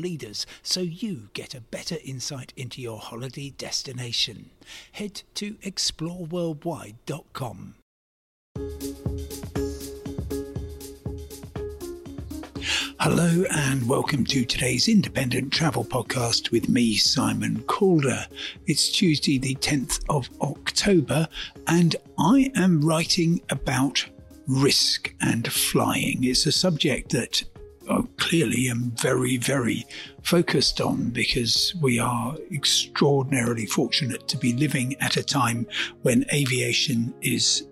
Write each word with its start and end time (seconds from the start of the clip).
leaders 0.00 0.46
so 0.62 0.80
you 0.80 1.28
get 1.34 1.54
a 1.54 1.60
better 1.60 1.98
insight 2.04 2.54
into 2.56 2.80
your 2.80 2.98
holiday 2.98 3.50
destination. 3.50 4.48
Head 4.92 5.22
to 5.34 5.56
exploreworldwide.com. 5.56 7.74
Hello 13.00 13.44
and 13.50 13.88
welcome 13.88 14.26
to 14.26 14.44
today's 14.44 14.86
independent 14.86 15.50
travel 15.50 15.84
podcast 15.84 16.50
with 16.50 16.68
me, 16.68 16.96
Simon 16.96 17.62
Calder. 17.62 18.26
It's 18.66 18.90
Tuesday, 18.90 19.38
the 19.38 19.54
10th 19.54 20.04
of 20.10 20.28
October, 20.42 21.26
and 21.66 21.96
I 22.18 22.52
am 22.54 22.82
writing 22.82 23.40
about 23.48 24.06
risk 24.46 25.14
and 25.22 25.50
flying. 25.50 26.24
It's 26.24 26.44
a 26.44 26.52
subject 26.52 27.12
that 27.12 27.42
clearly 28.30 28.68
am 28.68 28.92
very, 28.92 29.36
very 29.38 29.84
focused 30.22 30.80
on 30.80 31.10
because 31.10 31.74
we 31.82 31.98
are 31.98 32.36
extraordinarily 32.52 33.66
fortunate 33.66 34.28
to 34.28 34.36
be 34.36 34.52
living 34.52 34.94
at 35.00 35.16
a 35.16 35.22
time 35.22 35.66
when 36.02 36.24
aviation 36.32 37.12
is 37.22 37.66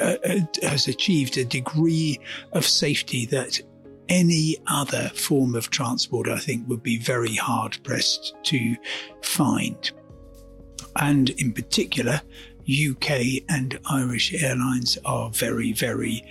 uh, 0.00 0.16
uh 0.24 0.40
has 0.62 0.88
achieved 0.88 1.36
a 1.36 1.44
degree 1.44 2.18
of 2.52 2.64
safety 2.64 3.26
that 3.26 3.60
any 4.08 4.56
other 4.68 5.10
form 5.14 5.54
of 5.54 5.68
transport, 5.68 6.28
I 6.28 6.38
think, 6.38 6.66
would 6.66 6.82
be 6.82 6.98
very 6.98 7.34
hard 7.34 7.78
pressed 7.84 8.34
to 8.44 8.76
find. 9.20 9.90
And 10.96 11.28
in 11.30 11.52
particular, 11.52 12.22
UK 12.64 13.42
and 13.50 13.78
Irish 13.90 14.32
airlines 14.42 14.96
are 15.04 15.28
very, 15.28 15.72
very 15.72 16.24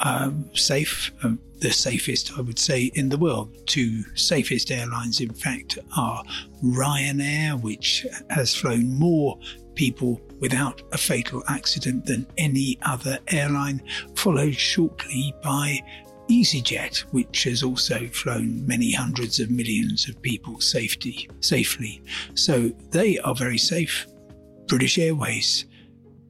um, 0.00 0.48
safe, 0.54 1.12
um, 1.22 1.38
the 1.60 1.70
safest, 1.70 2.32
I 2.36 2.40
would 2.40 2.58
say, 2.58 2.90
in 2.94 3.08
the 3.08 3.18
world. 3.18 3.56
Two 3.66 4.02
safest 4.14 4.70
airlines, 4.70 5.20
in 5.20 5.32
fact, 5.32 5.78
are 5.96 6.22
Ryanair, 6.62 7.60
which 7.60 8.06
has 8.30 8.54
flown 8.54 8.94
more 8.98 9.38
people 9.74 10.20
without 10.40 10.82
a 10.92 10.98
fatal 10.98 11.42
accident 11.48 12.06
than 12.06 12.26
any 12.38 12.78
other 12.82 13.18
airline, 13.28 13.82
followed 14.14 14.54
shortly 14.54 15.34
by 15.42 15.80
EasyJet, 16.28 17.00
which 17.12 17.44
has 17.44 17.62
also 17.62 18.06
flown 18.08 18.66
many 18.66 18.92
hundreds 18.92 19.40
of 19.40 19.50
millions 19.50 20.08
of 20.08 20.20
people 20.22 20.60
safety, 20.60 21.28
safely. 21.40 22.02
So 22.34 22.70
they 22.90 23.18
are 23.18 23.34
very 23.34 23.58
safe. 23.58 24.06
British 24.66 24.98
Airways, 24.98 25.66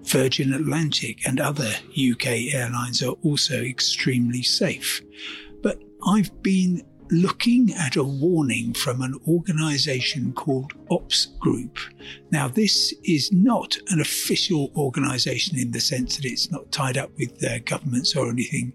Virgin 0.05 0.53
Atlantic, 0.53 1.27
and 1.27 1.41
other 1.41 1.73
UK 1.91 2.55
airlines 2.55 3.03
are 3.03 3.15
also 3.23 3.63
extremely 3.63 4.43
safe. 4.43 5.03
But 5.63 5.83
I've 6.07 6.43
been 6.43 6.83
looking 7.11 7.73
at 7.75 7.97
a 7.97 8.05
warning 8.05 8.73
from 8.75 9.03
an 9.03 9.19
organization 9.29 10.33
called 10.33 10.73
Ops 10.91 11.27
Group. 11.39 11.79
Now, 12.31 12.49
this 12.49 12.95
is 13.05 13.31
not 13.33 13.77
an 13.89 14.01
official 14.01 14.73
organization 14.77 15.59
in 15.59 15.71
the 15.71 15.81
sense 15.81 16.17
that 16.17 16.25
it's 16.25 16.51
not 16.51 16.73
tied 16.73 16.97
up 16.97 17.11
with 17.19 17.43
uh, 17.45 17.59
governments 17.61 18.17
or 18.17 18.31
anything. 18.31 18.73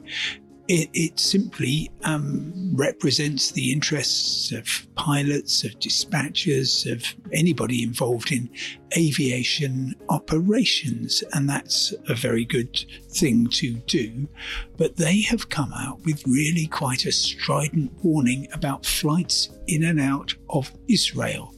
It, 0.69 0.89
it 0.93 1.19
simply 1.19 1.89
um, 2.03 2.53
represents 2.75 3.51
the 3.51 3.71
interests 3.71 4.51
of 4.51 4.87
pilots, 4.93 5.63
of 5.63 5.71
dispatchers, 5.79 6.89
of 6.91 7.03
anybody 7.33 7.81
involved 7.81 8.31
in 8.31 8.51
aviation 8.95 9.95
operations. 10.09 11.23
And 11.33 11.49
that's 11.49 11.91
a 12.07 12.13
very 12.13 12.45
good 12.45 12.85
thing 13.09 13.47
to 13.53 13.73
do. 13.87 14.29
But 14.77 14.97
they 14.97 15.21
have 15.21 15.49
come 15.49 15.73
out 15.73 16.05
with 16.05 16.23
really 16.27 16.67
quite 16.67 17.05
a 17.05 17.11
strident 17.11 17.91
warning 18.03 18.47
about 18.53 18.85
flights 18.85 19.49
in 19.65 19.83
and 19.83 19.99
out 19.99 20.35
of 20.49 20.71
Israel 20.87 21.55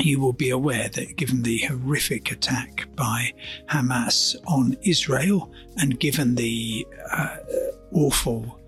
you 0.00 0.20
will 0.20 0.32
be 0.32 0.50
aware 0.50 0.88
that 0.90 1.16
given 1.16 1.42
the 1.42 1.58
horrific 1.58 2.30
attack 2.30 2.86
by 2.94 3.32
Hamas 3.68 4.36
on 4.46 4.76
Israel 4.82 5.52
and 5.78 5.98
given 5.98 6.34
the 6.34 6.86
uh, 7.10 7.36
awful 7.92 8.58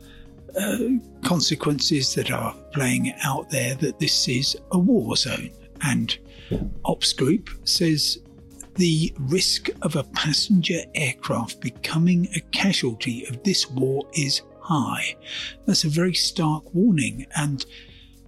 uh, 0.59 0.79
consequences 1.25 2.15
that 2.15 2.31
are 2.31 2.55
playing 2.73 3.13
out 3.25 3.51
there, 3.51 3.75
that 3.77 3.99
this 3.99 4.29
is 4.29 4.57
a 4.73 4.79
war 4.79 5.17
zone. 5.17 5.51
And 5.83 6.17
Ops 6.85 7.13
Group 7.13 7.51
says 7.65 8.19
the 8.75 9.13
risk 9.19 9.69
of 9.83 9.97
a 9.97 10.05
passenger 10.05 10.81
aircraft 10.95 11.61
becoming 11.61 12.29
a 12.35 12.41
casualty 12.51 13.27
of 13.27 13.43
this 13.43 13.71
war 13.71 14.07
is 14.15 14.43
high. 14.61 15.17
That's 15.67 15.85
a 15.85 15.89
very 15.89 16.15
stark 16.15 16.75
warning. 16.75 17.27
And 17.37 17.65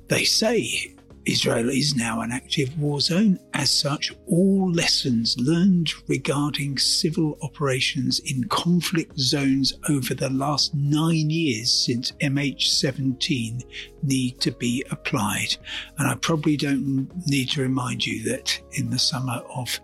they 0.08 0.24
say 0.24 0.94
Israel 1.24 1.68
is 1.70 1.94
now 1.94 2.20
an 2.20 2.32
active 2.32 2.76
war 2.78 3.00
zone. 3.00 3.38
As 3.54 3.70
such, 3.70 4.12
all 4.26 4.70
lessons 4.72 5.36
learned 5.38 5.92
regarding 6.08 6.78
civil 6.78 7.38
operations 7.42 8.18
in 8.20 8.44
conflict 8.44 9.18
zones 9.18 9.72
over 9.88 10.14
the 10.14 10.30
last 10.30 10.74
nine 10.74 11.30
years 11.30 11.72
since 11.72 12.12
MH17 12.20 13.62
need 14.02 14.40
to 14.40 14.50
be 14.52 14.84
applied. 14.90 15.56
And 15.98 16.08
I 16.08 16.14
probably 16.16 16.56
don't 16.56 17.08
need 17.26 17.50
to 17.50 17.62
remind 17.62 18.04
you 18.04 18.22
that 18.24 18.60
in 18.72 18.90
the 18.90 18.98
summer 18.98 19.42
of 19.54 19.78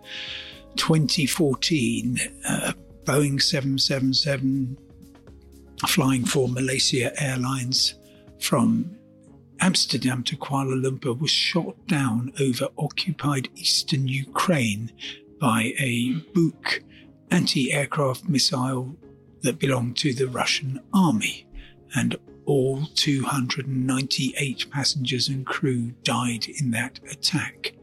2014, 0.75 2.17
uh, 2.47 2.73
Boeing 3.05 3.41
777 3.41 4.77
flying 5.87 6.25
for 6.25 6.49
Malaysia 6.49 7.11
Airlines 7.21 7.95
from 8.39 8.98
Amsterdam 9.61 10.23
to 10.23 10.37
Kuala 10.37 10.81
Lumpur 10.81 11.19
was 11.19 11.31
shot 11.31 11.75
down 11.87 12.31
over 12.39 12.69
occupied 12.77 13.49
eastern 13.55 14.07
Ukraine 14.07 14.91
by 15.39 15.73
a 15.77 16.13
Buk 16.33 16.81
anti 17.29 17.71
aircraft 17.73 18.29
missile 18.29 18.95
that 19.41 19.59
belonged 19.59 19.97
to 19.97 20.13
the 20.13 20.27
Russian 20.27 20.79
army, 20.93 21.45
and 21.93 22.15
all 22.45 22.85
298 22.95 24.71
passengers 24.71 25.27
and 25.27 25.45
crew 25.45 25.91
died 26.03 26.47
in 26.47 26.71
that 26.71 26.99
attack. 27.11 27.73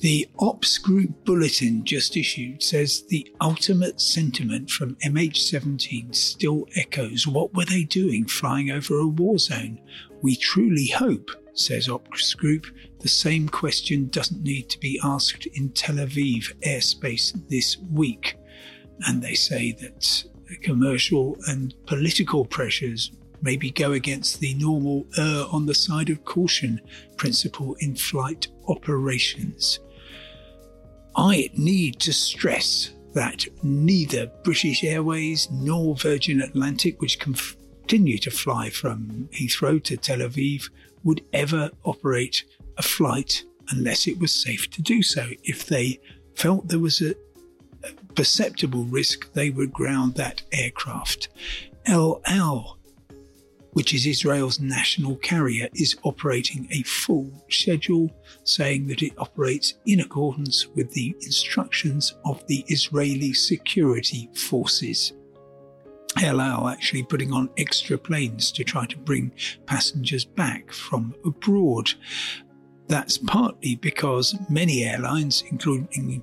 The 0.00 0.28
Ops 0.38 0.76
Group 0.76 1.24
bulletin 1.24 1.82
just 1.82 2.18
issued 2.18 2.62
says 2.62 3.04
the 3.08 3.32
ultimate 3.40 3.98
sentiment 3.98 4.70
from 4.70 4.96
MH17 4.96 6.14
still 6.14 6.68
echoes 6.76 7.26
what 7.26 7.54
were 7.54 7.64
they 7.64 7.84
doing 7.84 8.26
flying 8.26 8.70
over 8.70 8.98
a 8.98 9.06
war 9.06 9.38
zone? 9.38 9.80
We 10.20 10.36
truly 10.36 10.88
hope, 10.88 11.30
says 11.54 11.88
Ops 11.88 12.34
Group, 12.34 12.66
the 13.00 13.08
same 13.08 13.48
question 13.48 14.08
doesn't 14.08 14.42
need 14.42 14.68
to 14.68 14.78
be 14.78 15.00
asked 15.02 15.46
in 15.54 15.70
Tel 15.70 15.96
Aviv 15.96 16.54
airspace 16.60 17.32
this 17.48 17.78
week. 17.90 18.36
And 19.06 19.22
they 19.22 19.34
say 19.34 19.72
that 19.80 20.24
commercial 20.60 21.38
and 21.48 21.74
political 21.86 22.44
pressures 22.44 23.12
maybe 23.40 23.70
go 23.70 23.92
against 23.92 24.40
the 24.40 24.52
normal 24.54 25.06
err 25.16 25.46
on 25.50 25.64
the 25.64 25.74
side 25.74 26.10
of 26.10 26.24
caution 26.26 26.82
principle 27.16 27.74
in 27.80 27.96
flight 27.96 28.48
operations. 28.68 29.80
I 31.16 31.50
need 31.56 31.98
to 32.00 32.12
stress 32.12 32.90
that 33.14 33.46
neither 33.62 34.26
British 34.44 34.84
Airways 34.84 35.50
nor 35.50 35.96
Virgin 35.96 36.42
Atlantic, 36.42 37.00
which 37.00 37.18
continue 37.18 38.18
to 38.18 38.30
fly 38.30 38.68
from 38.68 39.28
Heathrow 39.32 39.82
to 39.84 39.96
Tel 39.96 40.18
Aviv, 40.18 40.68
would 41.04 41.24
ever 41.32 41.70
operate 41.84 42.44
a 42.76 42.82
flight 42.82 43.44
unless 43.70 44.06
it 44.06 44.18
was 44.18 44.32
safe 44.32 44.70
to 44.70 44.82
do 44.82 45.02
so. 45.02 45.30
If 45.44 45.66
they 45.66 45.98
felt 46.34 46.68
there 46.68 46.78
was 46.78 47.00
a 47.00 47.14
perceptible 48.14 48.84
risk, 48.84 49.32
they 49.32 49.50
would 49.50 49.72
ground 49.72 50.16
that 50.16 50.42
aircraft. 50.52 51.28
El 51.86 52.20
Al 52.26 52.75
which 53.76 53.92
is 53.92 54.06
Israel's 54.06 54.58
national 54.58 55.16
carrier, 55.16 55.68
is 55.74 55.98
operating 56.02 56.66
a 56.70 56.82
full 56.84 57.30
schedule, 57.50 58.10
saying 58.42 58.86
that 58.86 59.02
it 59.02 59.12
operates 59.18 59.74
in 59.84 60.00
accordance 60.00 60.66
with 60.68 60.90
the 60.92 61.14
instructions 61.20 62.14
of 62.24 62.42
the 62.46 62.64
Israeli 62.68 63.34
security 63.34 64.30
forces. 64.34 65.12
El 66.22 66.40
Al 66.40 66.68
actually 66.68 67.02
putting 67.02 67.34
on 67.34 67.50
extra 67.58 67.98
planes 67.98 68.50
to 68.52 68.64
try 68.64 68.86
to 68.86 68.96
bring 68.96 69.30
passengers 69.66 70.24
back 70.24 70.72
from 70.72 71.14
abroad. 71.26 71.92
That's 72.88 73.18
partly 73.18 73.74
because 73.76 74.34
many 74.48 74.84
airlines, 74.84 75.44
including 75.50 76.22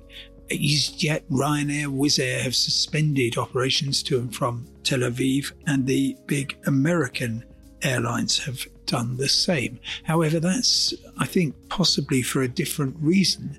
EasyJet, 0.50 1.22
Ryanair, 1.30 1.86
Wizz 1.86 2.18
Air, 2.22 2.42
have 2.42 2.54
suspended 2.54 3.38
operations 3.38 4.02
to 4.04 4.18
and 4.18 4.34
from 4.34 4.66
Tel 4.82 5.00
Aviv, 5.00 5.52
and 5.66 5.86
the 5.86 6.16
big 6.26 6.56
American 6.66 7.44
airlines 7.82 8.38
have 8.38 8.66
done 8.86 9.16
the 9.16 9.28
same. 9.28 9.78
However, 10.04 10.40
that's, 10.40 10.94
I 11.18 11.26
think, 11.26 11.54
possibly 11.68 12.22
for 12.22 12.42
a 12.42 12.48
different 12.48 12.96
reason, 13.00 13.58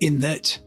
in 0.00 0.20
that 0.20 0.58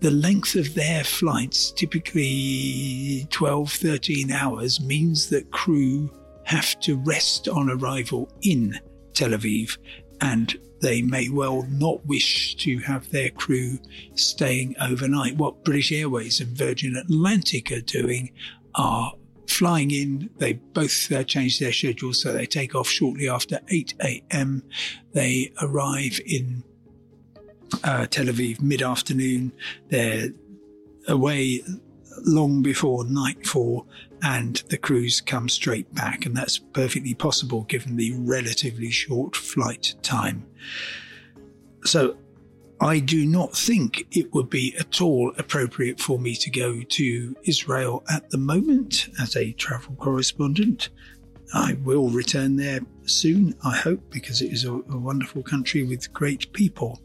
the 0.00 0.10
length 0.10 0.56
of 0.56 0.74
their 0.74 1.04
flights, 1.04 1.70
typically 1.70 3.26
12, 3.30 3.72
13 3.72 4.32
hours, 4.32 4.80
means 4.80 5.28
that 5.30 5.50
crew 5.52 6.10
have 6.44 6.78
to 6.80 6.96
rest 6.96 7.48
on 7.48 7.70
arrival 7.70 8.28
in 8.42 8.78
Tel 9.14 9.30
Aviv 9.30 9.78
and 10.20 10.58
they 10.82 11.00
may 11.00 11.28
well 11.28 11.62
not 11.70 12.04
wish 12.04 12.56
to 12.56 12.78
have 12.80 13.08
their 13.10 13.30
crew 13.30 13.78
staying 14.14 14.74
overnight. 14.80 15.36
What 15.36 15.64
British 15.64 15.92
Airways 15.92 16.40
and 16.40 16.56
Virgin 16.56 16.96
Atlantic 16.96 17.70
are 17.72 17.80
doing 17.80 18.32
are 18.74 19.12
flying 19.46 19.92
in. 19.92 20.28
They 20.38 20.54
both 20.54 21.10
uh, 21.12 21.22
change 21.22 21.60
their 21.60 21.72
schedules, 21.72 22.20
so 22.20 22.32
they 22.32 22.46
take 22.46 22.74
off 22.74 22.88
shortly 22.88 23.28
after 23.28 23.60
8 23.68 23.94
a.m. 24.02 24.64
They 25.12 25.52
arrive 25.62 26.20
in 26.26 26.64
uh, 27.84 28.06
Tel 28.06 28.26
Aviv 28.26 28.60
mid 28.60 28.82
afternoon. 28.82 29.52
They're 29.88 30.30
away 31.06 31.62
long 32.24 32.62
before 32.62 33.04
nightfall, 33.04 33.86
and 34.22 34.62
the 34.68 34.78
crews 34.78 35.20
come 35.20 35.48
straight 35.48 35.92
back. 35.94 36.26
And 36.26 36.36
that's 36.36 36.58
perfectly 36.58 37.14
possible 37.14 37.62
given 37.62 37.96
the 37.96 38.12
relatively 38.18 38.90
short 38.90 39.34
flight 39.36 39.94
time. 40.02 40.46
So 41.84 42.16
I 42.80 42.98
do 42.98 43.26
not 43.26 43.56
think 43.56 44.06
it 44.10 44.32
would 44.34 44.50
be 44.50 44.74
at 44.78 45.00
all 45.00 45.32
appropriate 45.38 46.00
for 46.00 46.18
me 46.18 46.34
to 46.36 46.50
go 46.50 46.82
to 46.82 47.36
Israel 47.44 48.02
at 48.10 48.30
the 48.30 48.38
moment 48.38 49.08
as 49.20 49.36
a 49.36 49.52
travel 49.52 49.94
correspondent. 49.96 50.88
I 51.54 51.74
will 51.84 52.08
return 52.08 52.56
there 52.56 52.80
soon, 53.04 53.54
I 53.64 53.76
hope, 53.76 54.10
because 54.10 54.42
it 54.42 54.52
is 54.52 54.64
a, 54.64 54.72
a 54.72 54.98
wonderful 54.98 55.42
country 55.42 55.84
with 55.84 56.12
great 56.12 56.52
people. 56.52 57.00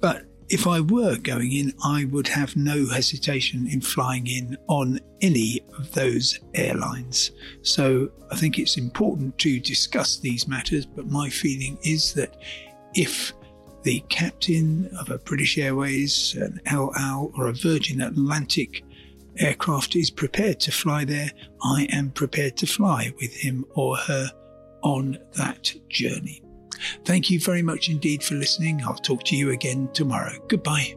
But 0.00 0.24
if 0.50 0.66
I 0.66 0.80
were 0.80 1.16
going 1.16 1.52
in, 1.52 1.74
I 1.84 2.06
would 2.06 2.28
have 2.28 2.56
no 2.56 2.86
hesitation 2.86 3.68
in 3.70 3.80
flying 3.80 4.26
in 4.26 4.56
on 4.66 5.00
any 5.20 5.60
of 5.76 5.92
those 5.92 6.40
airlines. 6.54 7.32
So 7.62 8.10
I 8.30 8.36
think 8.36 8.58
it's 8.58 8.78
important 8.78 9.36
to 9.38 9.60
discuss 9.60 10.16
these 10.16 10.48
matters, 10.48 10.86
but 10.86 11.06
my 11.06 11.28
feeling 11.28 11.78
is 11.82 12.14
that 12.14 12.36
if 12.94 13.32
the 13.82 14.00
captain 14.08 14.90
of 14.98 15.10
a 15.10 15.18
British 15.18 15.58
Airways, 15.58 16.34
an 16.36 16.60
or 16.74 17.48
a 17.48 17.52
Virgin 17.52 18.00
Atlantic 18.00 18.84
aircraft 19.36 19.96
is 19.96 20.10
prepared 20.10 20.60
to 20.60 20.72
fly 20.72 21.04
there, 21.04 21.30
I 21.62 21.88
am 21.92 22.10
prepared 22.10 22.56
to 22.58 22.66
fly 22.66 23.12
with 23.20 23.34
him 23.34 23.64
or 23.74 23.96
her 23.96 24.30
on 24.82 25.18
that 25.34 25.72
journey. 25.88 26.42
Thank 27.04 27.30
you 27.30 27.40
very 27.40 27.62
much 27.62 27.88
indeed 27.88 28.22
for 28.22 28.34
listening. 28.34 28.82
I'll 28.84 28.94
talk 28.94 29.24
to 29.24 29.36
you 29.36 29.50
again 29.50 29.88
tomorrow. 29.92 30.32
Goodbye. 30.48 30.96